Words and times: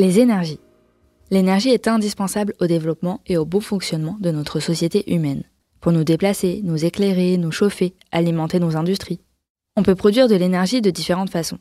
Les 0.00 0.18
énergies. 0.18 0.60
L'énergie 1.30 1.68
est 1.68 1.86
indispensable 1.86 2.54
au 2.58 2.66
développement 2.66 3.20
et 3.26 3.36
au 3.36 3.44
bon 3.44 3.60
fonctionnement 3.60 4.16
de 4.18 4.30
notre 4.30 4.58
société 4.58 5.12
humaine. 5.12 5.42
Pour 5.78 5.92
nous 5.92 6.04
déplacer, 6.04 6.62
nous 6.64 6.86
éclairer, 6.86 7.36
nous 7.36 7.52
chauffer, 7.52 7.94
alimenter 8.10 8.60
nos 8.60 8.78
industries. 8.78 9.20
On 9.76 9.82
peut 9.82 9.94
produire 9.94 10.26
de 10.26 10.36
l'énergie 10.36 10.80
de 10.80 10.88
différentes 10.88 11.28
façons. 11.28 11.58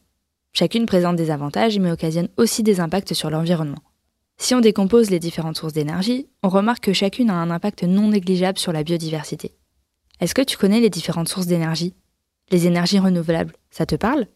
Chacune 0.53 0.85
présente 0.85 1.17
des 1.17 1.31
avantages 1.31 1.79
mais 1.79 1.91
occasionne 1.91 2.29
aussi 2.37 2.63
des 2.63 2.79
impacts 2.79 3.13
sur 3.13 3.29
l'environnement. 3.29 3.83
Si 4.37 4.55
on 4.55 4.61
décompose 4.61 5.09
les 5.09 5.19
différentes 5.19 5.57
sources 5.57 5.73
d'énergie, 5.73 6.29
on 6.41 6.47
remarque 6.47 6.85
que 6.85 6.93
chacune 6.93 7.31
a 7.31 7.35
un 7.35 7.51
impact 7.51 7.83
non 7.83 8.07
négligeable 8.07 8.57
sur 8.57 8.71
la 8.71 8.83
biodiversité. 8.85 9.51
Est-ce 10.21 10.33
que 10.33 10.43
tu 10.43 10.55
connais 10.55 10.79
les 10.79 10.89
différentes 10.89 11.27
sources 11.27 11.47
d'énergie? 11.47 11.93
Les 12.51 12.67
énergies 12.67 12.99
renouvelables, 12.99 13.57
ça 13.69 13.85
te 13.85 13.95
parle? 13.95 14.27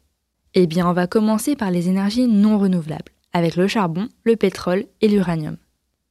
Eh 0.55 0.67
bien, 0.67 0.89
on 0.89 0.93
va 0.93 1.07
commencer 1.07 1.55
par 1.55 1.71
les 1.71 1.87
énergies 1.87 2.27
non 2.27 2.59
renouvelables, 2.59 3.13
avec 3.33 3.55
le 3.55 3.67
charbon, 3.67 4.07
le 4.23 4.35
pétrole 4.35 4.85
et 5.01 5.07
l'uranium. 5.07 5.57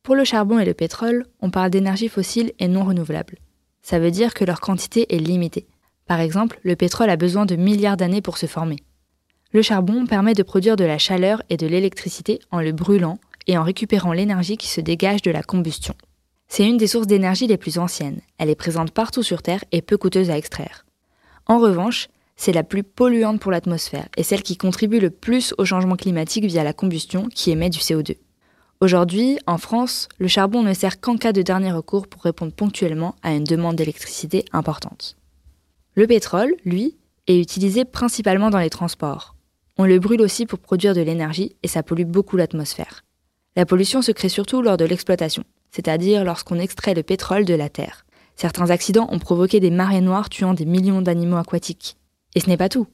Pour 0.02 0.16
le 0.16 0.24
charbon 0.24 0.58
et 0.58 0.64
le 0.64 0.74
pétrole, 0.74 1.24
on 1.40 1.50
parle 1.50 1.70
d'énergie 1.70 2.08
fossile 2.08 2.52
et 2.58 2.68
non 2.68 2.84
renouvelable. 2.84 3.38
Ça 3.82 3.98
veut 3.98 4.10
dire 4.10 4.34
que 4.34 4.44
leur 4.44 4.60
quantité 4.60 5.14
est 5.14 5.18
limitée. 5.18 5.66
Par 6.06 6.20
exemple, 6.20 6.58
le 6.62 6.77
pétrole 6.77 7.10
a 7.10 7.16
besoin 7.16 7.46
de 7.46 7.56
milliards 7.56 7.96
d'années 7.96 8.20
pour 8.20 8.38
se 8.38 8.46
former. 8.46 8.77
Le 9.52 9.62
charbon 9.62 10.06
permet 10.06 10.34
de 10.34 10.42
produire 10.42 10.77
de 10.77 10.84
la 10.84 10.98
chaleur 10.98 11.42
et 11.50 11.56
de 11.56 11.66
l'électricité 11.66 12.40
en 12.50 12.60
le 12.60 12.72
brûlant 12.72 13.18
et 13.46 13.56
en 13.58 13.62
récupérant 13.62 14.12
l'énergie 14.12 14.56
qui 14.56 14.68
se 14.68 14.80
dégage 14.80 15.22
de 15.22 15.30
la 15.30 15.42
combustion. 15.42 15.94
C'est 16.48 16.68
une 16.68 16.77
des 16.77 16.86
sources 16.86 17.06
d'énergie 17.06 17.46
les 17.46 17.56
plus 17.56 17.78
anciennes. 17.78 18.20
Elle 18.38 18.50
est 18.50 18.54
présente 18.54 18.91
partout 18.91 19.22
sur 19.22 19.42
Terre 19.42 19.64
et 19.72 19.82
peu 19.82 19.96
coûteuse 19.96 20.30
à 20.30 20.36
extraire. 20.36 20.84
En 21.47 21.58
revanche, 21.58 22.08
c'est 22.36 22.52
la 22.52 22.64
plus 22.64 22.83
polluante 22.83 23.41
pour 23.41 23.52
l'atmosphère 23.52 24.08
et 24.16 24.22
celle 24.22 24.42
qui 24.42 24.56
contribue 24.56 25.00
le 25.00 25.11
plus 25.11 25.55
au 25.58 25.64
changement 25.64 25.97
climatique 25.97 26.44
via 26.44 26.64
la 26.64 26.72
combustion 26.72 27.28
qui 27.28 27.50
émet 27.50 27.70
du 27.70 27.78
CO2. 27.78 28.16
Aujourd'hui, 28.80 29.38
en 29.47 29.58
France, 29.58 30.08
le 30.19 30.27
charbon 30.27 30.62
ne 30.62 30.75
sert 30.75 31.00
qu'en 31.00 31.16
cas 31.16 31.33
de 31.33 31.42
dernier 31.42 31.70
recours 31.70 32.08
pour 32.08 32.22
répondre 32.22 32.53
ponctuellement 32.53 33.14
à 33.22 33.33
une 33.33 33.44
demande 33.44 33.77
d'électricité 33.77 34.44
importante. 34.53 35.16
Le 35.94 36.06
pétrole, 36.06 36.55
lui, 36.64 36.97
est 37.28 37.38
utilisé 37.38 37.84
principalement 37.84 38.50
dans 38.50 38.58
les 38.58 38.70
transports. 38.70 39.36
On 39.78 39.84
le 39.84 39.98
brûle 39.98 40.20
aussi 40.20 40.47
pour 40.47 40.58
produire 40.58 40.94
de 40.94 41.00
l'énergie 41.00 41.55
et 41.62 41.69
ça 41.69 41.83
pollue 41.83 42.05
beaucoup 42.05 42.36
l'atmosphère. 42.36 43.05
La 43.55 43.66
pollution 43.66 44.03
se 44.03 44.12
crée 44.12 44.28
surtout 44.28 44.62
lors 44.62 44.77
de 44.77 44.84
l'exploitation, 44.84 45.44
c'est-à-dire 45.70 46.25
lorsqu'on 46.25 46.58
extrait 46.58 46.94
le 46.94 47.03
pétrole 47.03 47.44
de 47.44 47.55
la 47.55 47.69
terre. 47.69 48.05
Certains 48.34 48.70
accidents 48.70 49.08
ont 49.10 49.19
provoqué 49.19 49.60
des 49.60 49.70
marées 49.70 50.00
noires 50.00 50.28
tuant 50.28 50.55
des 50.55 50.64
millions 50.64 51.03
d'animaux 51.03 51.36
aquatiques. 51.36 51.97
Et 52.34 52.41
ce 52.41 52.48
n'est 52.48 52.56
pas 52.56 52.69
tout. 52.69 52.86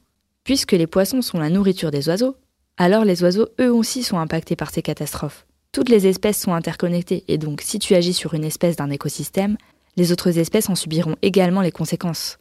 Puisque 0.45 0.73
les 0.73 0.87
poissons 0.87 1.23
sont 1.23 1.39
la 1.39 1.51
nourriture 1.51 1.91
des 1.91 2.09
oiseaux, 2.09 2.37
alors 2.77 3.05
les 3.05 3.23
oiseaux 3.23 3.49
eux 3.61 3.73
aussi 3.73 4.03
sont 4.03 4.19
impactés 4.19 4.57
par 4.57 4.71
ces 4.71 4.83
catastrophes. 4.83 5.47
Toutes 5.73 5.89
les 5.89 6.07
espèces 6.07 6.41
sont 6.41 6.55
interconnectées 6.55 7.25
et 7.29 7.39
donc 7.39 7.61
si 7.61 7.79
tu 7.79 7.95
agis 7.95 8.15
sur 8.15 8.35
une 8.35 8.45
espèce 8.45 8.77
d'un 8.77 8.91
écosystème, 8.91 9.57
les 9.97 10.13
autres 10.13 10.39
espèces 10.39 10.69
en 10.69 10.75
subiront 10.75 11.17
également 11.23 11.61
les 11.61 11.73
conséquences. 11.73 12.39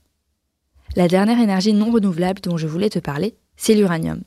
La 0.96 1.08
dernière 1.08 1.40
énergie 1.40 1.74
non 1.74 1.92
renouvelable 1.92 2.42
dont 2.42 2.58
je 2.58 2.68
voulais 2.68 2.90
te 2.90 3.00
parler, 3.00 3.36
c'est 3.58 3.74
l'uranium. 3.74 4.22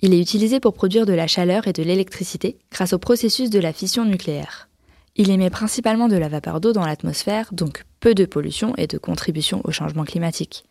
Il 0.00 0.14
est 0.14 0.20
utilisé 0.20 0.60
pour 0.60 0.72
produire 0.72 1.04
de 1.04 1.12
la 1.12 1.26
chaleur 1.26 1.68
et 1.68 1.72
de 1.72 1.82
l'électricité 1.82 2.58
grâce 2.70 2.94
au 2.94 2.98
processus 2.98 3.50
de 3.50 3.58
la 3.58 3.72
fission 3.72 4.04
nucléaire. 4.04 4.68
Il 5.16 5.30
émet 5.30 5.50
principalement 5.50 6.08
de 6.08 6.16
la 6.16 6.28
vapeur 6.28 6.60
d'eau 6.60 6.72
dans 6.72 6.86
l'atmosphère, 6.86 7.52
donc 7.52 7.84
peu 7.98 8.14
de 8.14 8.24
pollution 8.24 8.74
et 8.76 8.86
de 8.86 8.96
contribution 8.96 9.60
au 9.64 9.72
changement 9.72 10.04
climatique. 10.04 10.64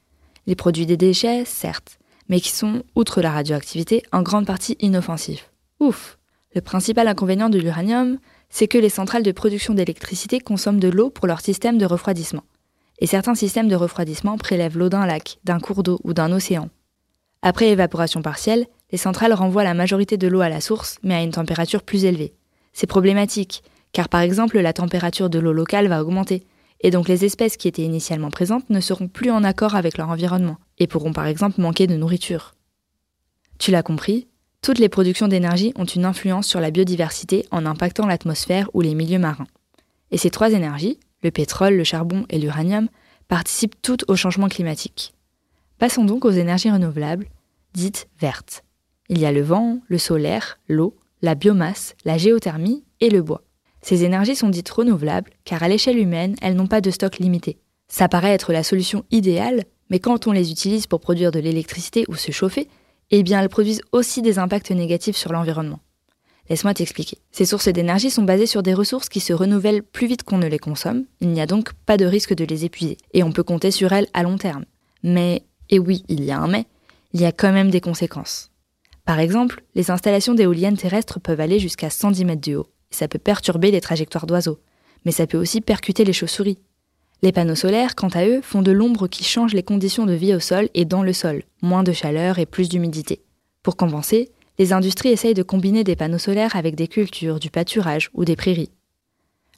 Il 0.49 0.55
produit 0.55 0.87
des 0.87 0.97
déchets, 0.97 1.45
certes, 1.45 1.99
mais 2.27 2.39
qui 2.39 2.49
sont, 2.49 2.81
outre 2.95 3.21
la 3.21 3.29
radioactivité, 3.29 4.01
en 4.11 4.23
grande 4.23 4.47
partie 4.47 4.75
inoffensifs. 4.79 5.51
Ouf 5.79 6.17
Le 6.55 6.61
principal 6.61 7.07
inconvénient 7.07 7.51
de 7.51 7.59
l'uranium, 7.59 8.17
c'est 8.49 8.67
que 8.67 8.79
les 8.79 8.89
centrales 8.89 9.21
de 9.21 9.31
production 9.31 9.75
d'électricité 9.75 10.39
consomment 10.39 10.79
de 10.79 10.87
l'eau 10.87 11.11
pour 11.11 11.27
leur 11.27 11.41
système 11.41 11.77
de 11.77 11.85
refroidissement. 11.85 12.41
Et 12.97 13.05
certains 13.05 13.35
systèmes 13.35 13.67
de 13.67 13.75
refroidissement 13.75 14.39
prélèvent 14.39 14.75
l'eau 14.75 14.89
d'un 14.89 15.05
lac, 15.05 15.37
d'un 15.43 15.59
cours 15.59 15.83
d'eau 15.83 15.99
ou 16.03 16.13
d'un 16.13 16.31
océan. 16.31 16.69
Après 17.43 17.69
évaporation 17.69 18.23
partielle, 18.23 18.65
les 18.91 18.97
centrales 18.97 19.33
renvoient 19.33 19.63
la 19.63 19.75
majorité 19.75 20.17
de 20.17 20.27
l'eau 20.27 20.41
à 20.41 20.49
la 20.49 20.61
source, 20.61 20.97
mais 21.03 21.13
à 21.13 21.21
une 21.21 21.29
température 21.29 21.83
plus 21.83 22.05
élevée. 22.05 22.33
C'est 22.73 22.87
problématique, 22.87 23.61
car 23.91 24.09
par 24.09 24.21
exemple 24.21 24.59
la 24.59 24.73
température 24.73 25.29
de 25.29 25.37
l'eau 25.37 25.53
locale 25.53 25.89
va 25.89 26.01
augmenter, 26.01 26.43
et 26.81 26.91
donc 26.91 27.07
les 27.07 27.25
espèces 27.25 27.57
qui 27.57 27.67
étaient 27.67 27.83
initialement 27.83 28.31
présentes 28.31 28.69
ne 28.69 28.79
seront 28.79 29.07
plus 29.07 29.31
en 29.31 29.43
accord 29.43 29.75
avec 29.75 29.97
leur 29.97 30.09
environnement, 30.09 30.57
et 30.77 30.87
pourront 30.87 31.13
par 31.13 31.27
exemple 31.27 31.61
manquer 31.61 31.87
de 31.87 31.95
nourriture. 31.95 32.55
Tu 33.57 33.71
l'as 33.71 33.83
compris, 33.83 34.27
toutes 34.61 34.79
les 34.79 34.89
productions 34.89 35.27
d'énergie 35.27 35.73
ont 35.75 35.85
une 35.85 36.05
influence 36.05 36.47
sur 36.47 36.59
la 36.59 36.71
biodiversité 36.71 37.45
en 37.51 37.65
impactant 37.65 38.05
l'atmosphère 38.05 38.69
ou 38.73 38.81
les 38.81 38.95
milieux 38.95 39.19
marins. 39.19 39.47
Et 40.11 40.17
ces 40.17 40.29
trois 40.29 40.51
énergies, 40.51 40.99
le 41.23 41.31
pétrole, 41.31 41.75
le 41.75 41.83
charbon 41.83 42.25
et 42.29 42.39
l'uranium, 42.39 42.89
participent 43.27 43.81
toutes 43.81 44.05
au 44.09 44.15
changement 44.15 44.47
climatique. 44.47 45.13
Passons 45.77 46.03
donc 46.03 46.25
aux 46.25 46.31
énergies 46.31 46.71
renouvelables, 46.71 47.27
dites 47.73 48.07
vertes. 48.19 48.63
Il 49.07 49.17
y 49.19 49.25
a 49.25 49.31
le 49.31 49.41
vent, 49.41 49.79
le 49.87 49.97
solaire, 49.97 50.59
l'eau, 50.67 50.95
la 51.21 51.35
biomasse, 51.35 51.95
la 52.05 52.17
géothermie 52.17 52.83
et 53.01 53.09
le 53.09 53.21
bois. 53.21 53.43
Ces 53.81 54.03
énergies 54.03 54.35
sont 54.35 54.49
dites 54.49 54.69
renouvelables 54.69 55.31
car 55.45 55.63
à 55.63 55.67
l'échelle 55.67 55.97
humaine, 55.97 56.35
elles 56.41 56.55
n'ont 56.55 56.67
pas 56.67 56.81
de 56.81 56.91
stock 56.91 57.17
limité. 57.19 57.57
Ça 57.87 58.07
paraît 58.07 58.33
être 58.33 58.53
la 58.53 58.63
solution 58.63 59.03
idéale, 59.11 59.63
mais 59.89 59.99
quand 59.99 60.27
on 60.27 60.31
les 60.31 60.51
utilise 60.51 60.87
pour 60.87 60.99
produire 60.99 61.31
de 61.31 61.39
l'électricité 61.39 62.05
ou 62.07 62.15
se 62.15 62.31
chauffer, 62.31 62.67
eh 63.11 63.23
bien 63.23 63.41
elles 63.41 63.49
produisent 63.49 63.81
aussi 63.91 64.21
des 64.21 64.37
impacts 64.37 64.71
négatifs 64.71 65.17
sur 65.17 65.31
l'environnement. 65.31 65.79
Laisse-moi 66.49 66.73
t'expliquer. 66.73 67.19
Ces 67.31 67.45
sources 67.45 67.67
d'énergie 67.67 68.09
sont 68.09 68.23
basées 68.23 68.47
sur 68.47 68.63
des 68.63 68.73
ressources 68.73 69.09
qui 69.09 69.19
se 69.19 69.33
renouvellent 69.33 69.83
plus 69.83 70.07
vite 70.07 70.23
qu'on 70.23 70.39
ne 70.39 70.47
les 70.47 70.57
consomme, 70.57 71.05
il 71.21 71.29
n'y 71.29 71.41
a 71.41 71.45
donc 71.45 71.73
pas 71.85 71.97
de 71.97 72.05
risque 72.05 72.33
de 72.33 72.45
les 72.45 72.65
épuiser, 72.65 72.97
et 73.13 73.23
on 73.23 73.31
peut 73.31 73.43
compter 73.43 73.69
sur 73.71 73.93
elles 73.93 74.07
à 74.13 74.23
long 74.23 74.37
terme. 74.37 74.65
Mais, 75.03 75.43
et 75.69 75.77
oui, 75.77 76.03
il 76.07 76.23
y 76.23 76.31
a 76.31 76.39
un 76.39 76.47
mais, 76.47 76.65
il 77.13 77.21
y 77.21 77.25
a 77.25 77.31
quand 77.31 77.53
même 77.53 77.69
des 77.69 77.81
conséquences. 77.81 78.51
Par 79.05 79.19
exemple, 79.19 79.63
les 79.75 79.91
installations 79.91 80.33
d'éoliennes 80.33 80.77
terrestres 80.77 81.19
peuvent 81.19 81.39
aller 81.39 81.59
jusqu'à 81.59 81.89
110 81.89 82.25
mètres 82.25 82.47
de 82.49 82.57
haut, 82.57 82.67
ça 82.91 83.07
peut 83.07 83.19
perturber 83.19 83.71
les 83.71 83.81
trajectoires 83.81 84.27
d'oiseaux, 84.27 84.59
mais 85.05 85.11
ça 85.11 85.27
peut 85.27 85.37
aussi 85.37 85.61
percuter 85.61 86.03
les 86.03 86.13
chauves-souris. 86.13 86.59
Les 87.21 87.31
panneaux 87.31 87.55
solaires, 87.55 87.95
quant 87.95 88.09
à 88.09 88.25
eux, 88.25 88.41
font 88.41 88.61
de 88.61 88.71
l'ombre 88.71 89.07
qui 89.07 89.23
change 89.23 89.53
les 89.53 89.63
conditions 89.63 90.05
de 90.05 90.13
vie 90.13 90.33
au 90.33 90.39
sol 90.39 90.69
et 90.73 90.85
dans 90.85 91.03
le 91.03 91.13
sol, 91.13 91.43
moins 91.61 91.83
de 91.83 91.91
chaleur 91.91 92.39
et 92.39 92.45
plus 92.45 92.69
d'humidité. 92.69 93.21
Pour 93.61 93.75
compenser, 93.75 94.31
les 94.57 94.73
industries 94.73 95.09
essayent 95.09 95.33
de 95.33 95.43
combiner 95.43 95.83
des 95.83 95.95
panneaux 95.95 96.17
solaires 96.17 96.55
avec 96.55 96.75
des 96.75 96.87
cultures, 96.87 97.39
du 97.39 97.49
pâturage 97.49 98.09
ou 98.13 98.23
des 98.25 98.35
prairies. 98.35 98.71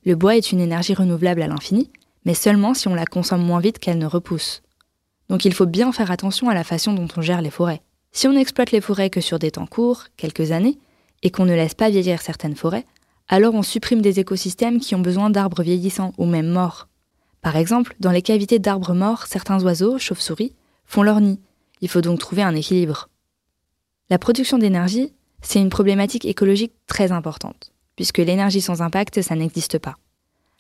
Le 0.06 0.16
bois 0.16 0.36
est 0.36 0.52
une 0.52 0.60
énergie 0.60 0.96
renouvelable 0.96 1.44
à 1.44 1.48
l'infini, 1.48 1.92
mais 2.26 2.34
seulement 2.34 2.74
si 2.74 2.88
on 2.88 2.96
la 2.96 3.06
consomme 3.06 3.44
moins 3.44 3.60
vite 3.60 3.80
qu'elle 3.80 4.00
ne 4.00 4.08
repousse. 4.08 4.64
Donc 5.30 5.46
il 5.46 5.54
faut 5.54 5.66
bien 5.66 5.92
faire 5.92 6.12
attention 6.12 6.50
à 6.50 6.54
la 6.54 6.64
façon 6.64 6.94
dont 6.94 7.08
on 7.16 7.22
gère 7.22 7.42
les 7.42 7.52
forêts. 7.52 7.82
Si 8.12 8.28
on 8.28 8.34
n'exploite 8.34 8.72
les 8.72 8.82
forêts 8.82 9.10
que 9.10 9.22
sur 9.22 9.40
des 9.40 9.52
temps 9.52 9.68
courts, 9.68 10.06
quelques 10.18 10.52
années, 10.52 10.78
et 11.24 11.30
qu'on 11.30 11.46
ne 11.46 11.54
laisse 11.54 11.76
pas 11.76 11.90
vieillir 11.90 12.22
certaines 12.22 12.56
forêts, 12.56 12.86
alors 13.32 13.56
on 13.56 13.64
supprime 13.64 14.02
des 14.02 14.20
écosystèmes 14.20 14.82
qui 14.82 14.94
ont 14.94 15.00
besoin 15.00 15.30
d'arbres 15.30 15.64
vieillissants 15.64 16.12
ou 16.18 16.26
même 16.26 16.50
morts. 16.50 16.90
Par 17.42 17.56
exemple, 17.56 17.96
dans 18.02 18.12
les 18.12 18.22
cavités 18.22 18.60
d'arbres 18.60 18.94
morts, 18.94 19.26
certains 19.26 19.64
oiseaux, 19.64 19.98
chauves-souris, 19.98 20.54
font 20.86 21.02
leur 21.02 21.22
nid. 21.22 21.40
Il 21.80 21.88
faut 21.88 22.02
donc 22.02 22.20
trouver 22.20 22.44
un 22.44 22.54
équilibre. 22.54 23.10
La 24.10 24.20
production 24.20 24.58
d'énergie, 24.58 25.14
c'est 25.42 25.62
une 25.62 25.70
problématique 25.70 26.26
écologique 26.26 26.74
très 26.88 27.14
importante, 27.14 27.72
puisque 27.96 28.18
l'énergie 28.18 28.62
sans 28.62 28.82
impact, 28.82 29.22
ça 29.22 29.36
n'existe 29.36 29.80
pas. 29.80 29.96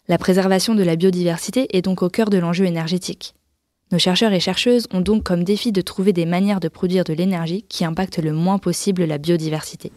La 0.08 0.18
préservation 0.18 0.74
de 0.74 0.84
la 0.84 0.96
biodiversité 0.96 1.68
est 1.78 1.82
donc 1.82 2.02
au 2.02 2.09
cœur 2.09 2.29
de 2.29 2.38
l'enjeu 2.38 2.66
énergétique. 2.66 3.35
Nos 3.91 4.00
chercheurs 4.00 4.32
et 4.32 4.40
chercheuses 4.40 4.88
ont 4.94 5.02
donc 5.02 5.23
comme 5.23 5.44
défi 5.44 5.73
de 5.73 5.82
trouver 5.82 6.14
des 6.14 6.26
manières 6.26 6.62
de 6.62 6.70
produire 6.70 7.03
de 7.03 7.14
l'énergie 7.14 7.64
qui 7.68 7.84
impactent 7.84 8.20
le 8.20 8.32
moins 8.32 8.59
possible 8.59 9.03
la 9.03 9.18
biodiversité. 9.18 9.91